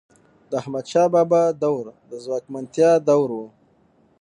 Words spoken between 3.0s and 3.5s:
دور و.